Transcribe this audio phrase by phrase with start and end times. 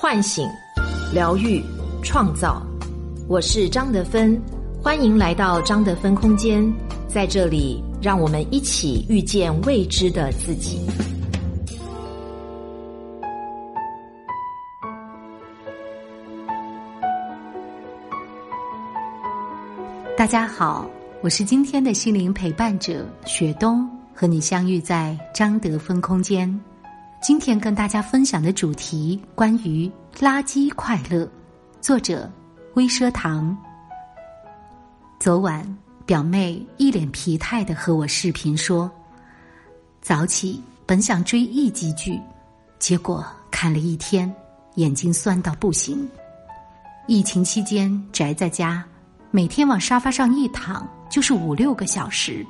[0.00, 0.48] 唤醒、
[1.12, 1.60] 疗愈、
[2.04, 2.62] 创造。
[3.26, 4.40] 我是张德芬，
[4.80, 6.72] 欢迎来到张德芬空间，
[7.08, 10.86] 在这里，让我们一起遇见未知的自己。
[20.16, 20.88] 大家好，
[21.24, 23.84] 我是今天的心灵陪伴者雪冬，
[24.14, 26.48] 和你相遇在张德芬空间。
[27.20, 29.90] 今天跟大家分享的主题关于
[30.20, 31.28] 垃圾快乐，
[31.80, 32.30] 作者
[32.74, 33.56] 微奢堂。
[35.18, 35.66] 昨晚
[36.06, 38.88] 表妹一脸疲态的和我视频说，
[40.00, 42.20] 早起本想追一集剧，
[42.78, 44.32] 结果看了一天，
[44.76, 46.08] 眼睛酸到不行。
[47.08, 48.84] 疫情期间宅在家。
[49.30, 52.46] 每天往沙发上一躺就是五六个小时，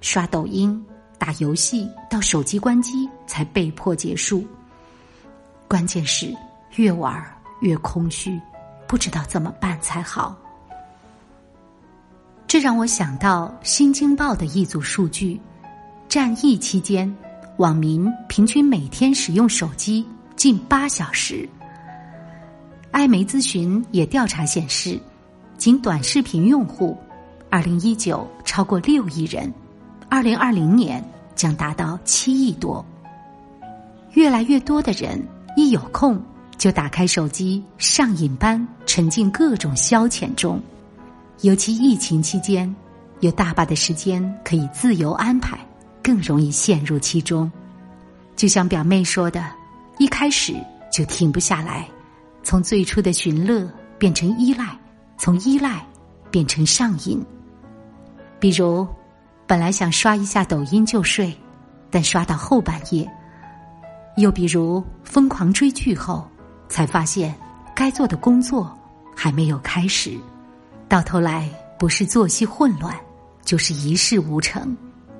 [0.00, 0.84] 刷抖音、
[1.18, 4.44] 打游戏，到手机关机才被迫结束。
[5.68, 6.34] 关键是
[6.76, 7.24] 越玩
[7.60, 8.40] 越空虚，
[8.86, 10.36] 不知道怎么办才好。
[12.46, 15.40] 这让我想到《新京报》的一组数据：
[16.08, 17.12] 战役期间，
[17.56, 21.48] 网民平均每天使用手机近八小时。
[22.92, 25.00] 艾媒咨询也调查显示。
[25.58, 26.94] 仅短视频用户，
[27.48, 29.50] 二零一九超过六亿人，
[30.06, 31.02] 二零二零年
[31.34, 32.84] 将达到七亿多。
[34.16, 35.22] 越来越多的人
[35.58, 36.18] 一有空
[36.56, 40.58] 就打开手机，上瘾般沉浸各种消遣中。
[41.42, 42.74] 尤其疫情期间，
[43.20, 45.58] 有大把的时间可以自由安排，
[46.02, 47.50] 更容易陷入其中。
[48.34, 49.44] 就像表妹说的，
[49.98, 50.54] 一开始
[50.90, 51.86] 就停不下来，
[52.42, 54.74] 从最初的寻乐变成依赖。
[55.18, 55.86] 从依赖
[56.30, 57.22] 变成上瘾，
[58.38, 58.86] 比如
[59.46, 61.34] 本来想刷一下抖音就睡，
[61.90, 63.06] 但刷到后半夜；
[64.16, 66.28] 又比如疯狂追剧后，
[66.68, 67.34] 才发现
[67.74, 68.76] 该做的工作
[69.14, 70.18] 还没有开始，
[70.88, 72.94] 到头来不是作息混乱，
[73.44, 74.76] 就是一事无成，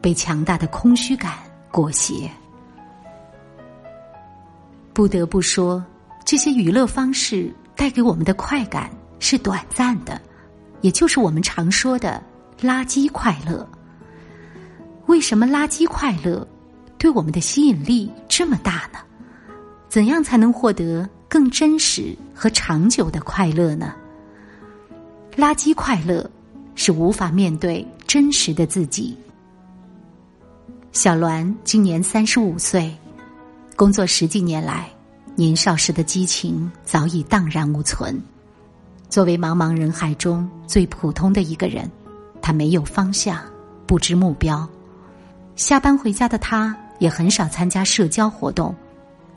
[0.00, 1.38] 被强大的空虚感
[1.70, 2.30] 裹挟。
[4.92, 5.82] 不得不说，
[6.24, 8.90] 这些娱乐方式带给我们的快感。
[9.22, 10.18] 是短暂的，
[10.80, 12.22] 也就是我们常说的
[12.58, 13.68] “垃圾快乐”。
[15.08, 16.48] 为什么垃圾快乐
[16.96, 19.00] 对我们的吸引力这么大呢？
[19.88, 23.92] 怎样才能获得更真实和长久的快乐呢？
[25.36, 26.30] 垃圾快乐
[26.76, 29.18] 是无法面对真实的自己。
[30.92, 32.96] 小栾今年三十五岁，
[33.74, 34.88] 工作十几年来，
[35.34, 38.16] 年少时的激情早已荡然无存。
[39.08, 41.90] 作为茫茫人海中最普通的一个人，
[42.40, 43.42] 他没有方向，
[43.86, 44.66] 不知目标。
[45.56, 48.72] 下班回家的他，也很少参加社交活动，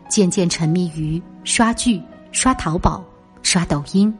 [0.07, 1.99] 渐渐沉迷于刷剧、
[2.31, 3.03] 刷淘宝、
[3.41, 4.15] 刷抖音，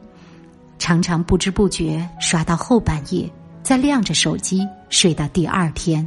[0.76, 3.30] 常常不知不觉刷到后半夜，
[3.62, 6.04] 再亮着手机睡到第二天。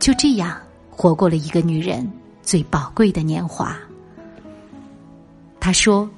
[0.00, 0.56] 就这样
[0.90, 2.10] 活过了一个女人
[2.42, 3.76] 最宝贵的年华。
[5.60, 6.10] 他说：“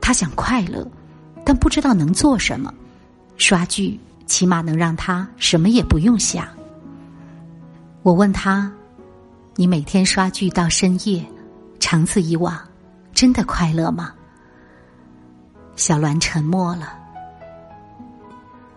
[0.00, 0.86] 他想快乐。”
[1.44, 2.72] 但不知道能做什么，
[3.36, 6.46] 刷剧起码能让他什么也不用想。
[8.04, 8.72] 我问他
[9.62, 11.24] ：“你每天刷剧到深夜，
[11.78, 12.60] 长此以往，
[13.14, 14.12] 真的快乐吗？”
[15.78, 16.98] 小栾沉默了。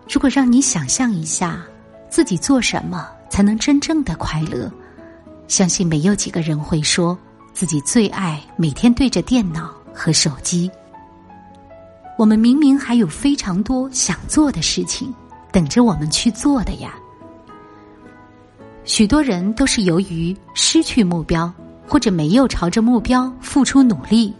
[0.08, 1.60] 如果让你想象一下，
[2.08, 4.70] 自己做什么才能真正的快乐，
[5.48, 7.18] 相信没有几个人会说
[7.52, 10.70] 自己最爱每天对着电脑和手机。
[12.16, 15.12] 我们明明还有非常多想做的事情
[15.50, 16.94] 等着我们去做的呀。
[18.86, 21.52] 许多人都是由于失去目标，
[21.88, 24.32] 或者没有朝着目标付出努力，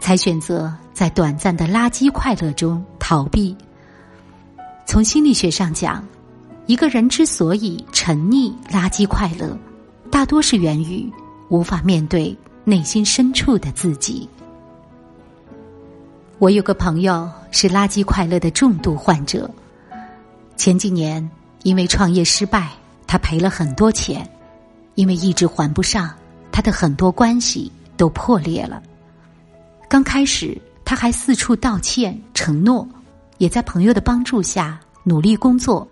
[0.00, 3.56] 才选择在短暂的垃圾快乐中逃避。
[4.84, 6.04] 从心理学上讲，
[6.66, 9.56] 一个人之所以沉溺垃圾快乐，
[10.10, 11.08] 大多是源于
[11.48, 14.28] 无法面对内心深处的自己。
[16.40, 19.48] 我有个朋友是垃圾快乐的重度患者。
[20.56, 21.30] 前几年
[21.62, 22.70] 因为创业失败，
[23.14, 24.28] 他赔了很多钱，
[24.96, 26.12] 因为一直还不上，
[26.50, 28.82] 他的很多关系都破裂了。
[29.88, 32.84] 刚开始他还四处道歉承诺，
[33.38, 35.86] 也在朋友的帮助下努力工作，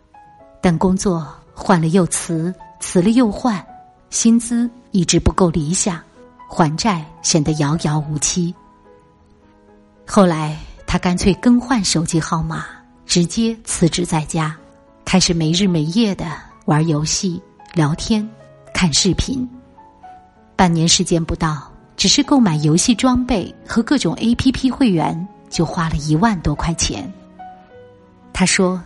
[0.60, 1.24] 但工作
[1.54, 3.64] 换了又辞，辞了又换，
[4.10, 6.00] 薪资一直不够理想，
[6.48, 8.52] 还债显得遥遥无期。
[10.04, 10.58] 后来，
[10.88, 12.66] 他干脆更换手机号码，
[13.06, 14.56] 直接辞职在家，
[15.04, 16.26] 开始没日没夜的
[16.66, 17.42] 玩游戏、
[17.74, 18.28] 聊天、
[18.72, 19.48] 看视频。
[20.54, 27.12] 半年时间不到，只是购买游戏装备和各种 A P P 会员就花了一万多块钱。
[28.32, 28.80] 他说：“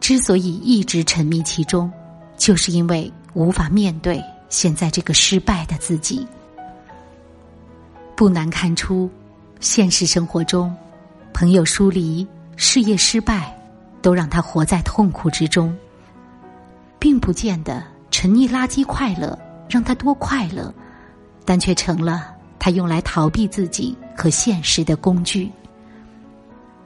[0.00, 1.90] 之所以一直沉迷其中，
[2.36, 6.26] 就是因为无法面对现在这个失败的自己。”
[8.14, 9.08] 不难看出，
[9.60, 10.74] 现实生活中，
[11.32, 12.26] 朋友疏离、
[12.56, 13.56] 事业失败，
[14.02, 15.74] 都让他活在痛苦之中，
[16.98, 20.72] 并不见得沉溺垃圾快乐让他多快乐，
[21.44, 25.50] 但却成了他用来逃避自己和现实的工具。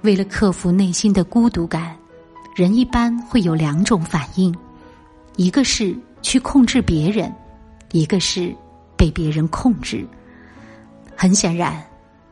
[0.03, 1.97] 为了克服内心的孤独感，
[2.57, 4.55] 人一般会有两种反应：
[5.37, 7.33] 一个是去控制别人，
[7.93, 8.55] 一个是
[8.97, 10.07] 被别人控制。
[11.17, 11.81] 很显然，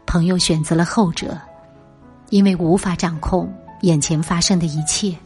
[0.04, 1.38] 朋友选择了后者，
[2.30, 3.52] 因为无法掌控
[3.82, 5.16] 眼前发生的一切，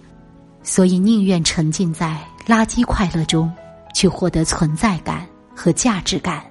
[0.62, 3.52] 所以宁愿沉浸在垃圾快乐中，
[3.94, 6.44] 去获得存在感和价值感。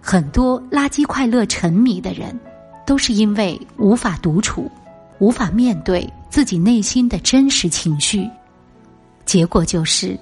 [0.00, 2.38] 很多垃圾快乐沉迷的人，
[2.86, 4.70] 都是因为无法独处，
[5.18, 8.28] 无法面对自己内心的真实情绪，
[9.24, 10.18] 结果就是，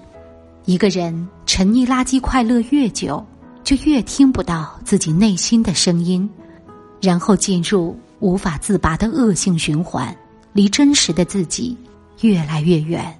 [0.65, 3.25] 一个人沉溺垃圾快乐越久。
[3.65, 6.29] 就越听不到自己内心的声音，
[7.00, 10.15] 然后进入无法自拔的恶性循环，
[10.53, 11.79] 离真实的自己
[12.23, 13.17] 越来越远。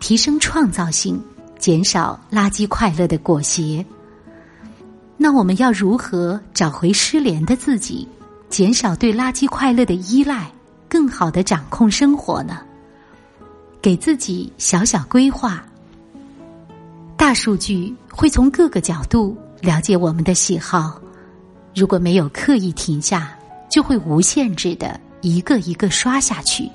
[0.00, 1.22] 提升创造性，
[1.58, 3.84] 减少垃圾快乐的裹挟。
[5.16, 8.08] 那我们要如何找回失联的自己，
[8.48, 10.50] 减少对垃圾快乐的依赖，
[10.88, 12.60] 更好的掌控生活呢？
[13.82, 15.62] 给自己小小规划。
[17.16, 20.98] 大数据会从各个角度了解我们的喜好，
[21.74, 23.36] 如果没有刻意停下，
[23.70, 26.68] 就会无限制的一个一个刷下去。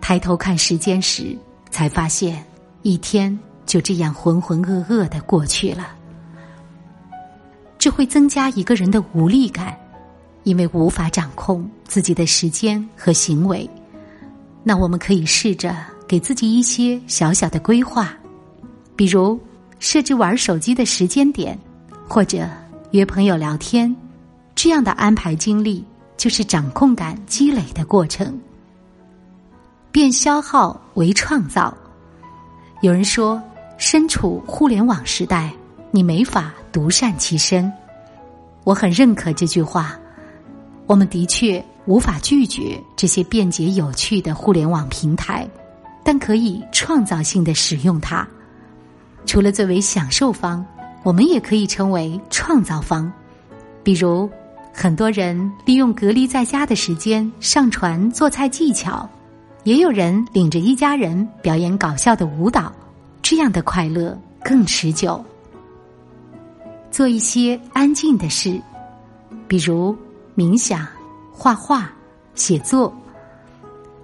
[0.00, 1.38] 抬头看时间时，
[1.70, 2.44] 才发现
[2.82, 5.94] 一天就这样浑浑噩噩的过去了。
[7.78, 9.76] 这会增加一个人的无力感，
[10.42, 13.68] 因为无法掌控自己的时间和行为。
[14.62, 15.76] 那我们可以试着
[16.06, 18.14] 给自己一些小小的规划，
[18.96, 19.40] 比如。
[19.82, 21.58] 设置玩手机的时间点，
[22.06, 22.46] 或者
[22.90, 23.96] 约朋友聊天，
[24.54, 25.82] 这样的安排经历
[26.18, 28.38] 就是掌控感积累的过程。
[29.92, 31.76] 变消耗为创造。
[32.80, 33.42] 有人说，
[33.76, 35.52] 身处互联网时代，
[35.90, 37.70] 你没法独善其身。
[38.64, 39.98] 我很认可这句话。
[40.86, 45.48] 我们的确无法拒绝这些便捷有趣的互联网平台，
[46.02, 48.26] 但可以创造性的使用它。
[49.24, 50.64] 除了作为享受方，
[51.02, 53.10] 我们也可以成为创造方。
[53.84, 54.28] 比如，
[54.72, 59.08] 很多人利用隔离在家的时间上传做菜技巧，
[59.64, 62.72] 也有人领着一家人表演搞笑的舞蹈，
[63.20, 65.22] 这样的快乐更持久。
[66.90, 68.60] 做一些安静的事，
[69.46, 69.96] 比如
[70.34, 70.86] 冥想、
[71.30, 71.90] 画画、
[72.34, 72.92] 写作。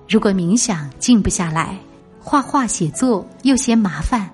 [0.08, 1.76] 如果冥想静不下来，
[2.20, 4.30] 画画、写作又嫌麻烦。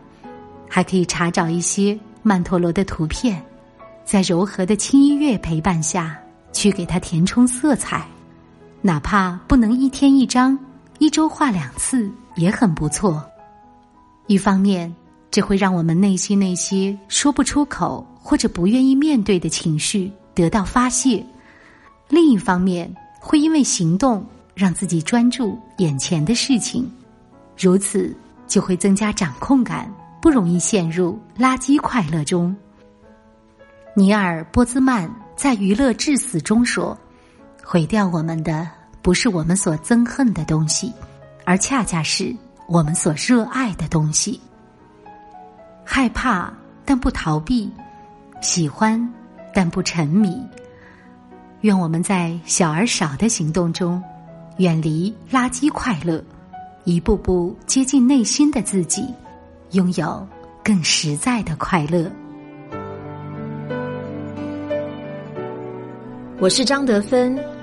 [0.68, 3.42] 还可以查找一些曼陀罗的图片，
[4.04, 6.18] 在柔和的轻音乐陪伴下
[6.52, 8.06] 去给它填充色彩，
[8.80, 10.58] 哪怕不能一天一张，
[11.02, 13.28] 一周画两次也很不错。
[14.28, 14.94] 一方面，
[15.32, 21.20] 这会让我们内心那些说不出口或者不愿意面对的情绪得到发泄；
[22.08, 22.88] 另一方面，
[23.18, 24.24] 会因为行动
[24.54, 26.88] 让自己专注眼前的事情，
[27.58, 29.92] 如此就会增加掌控感。
[30.20, 32.54] 不容易陷入垃圾快乐中。
[33.96, 36.96] 尼尔·波兹曼在《娱乐至死》中说
[37.60, 38.70] ：“毁掉我们的
[39.02, 40.92] 不是我们所憎恨的东西，
[41.44, 42.34] 而恰恰是
[42.68, 44.40] 我们所热爱的东西。
[45.84, 46.52] 害怕
[46.84, 47.70] 但不逃避，
[48.40, 49.12] 喜欢
[49.52, 50.40] 但不沉迷。
[51.62, 54.02] 愿我们在小而少的行动中，
[54.58, 56.22] 远离垃圾快乐，
[56.84, 59.12] 一步步接近内心的自己。”
[59.72, 60.28] 拥有
[60.62, 62.10] 更实在的快乐。
[66.38, 67.51] 我是张德芬。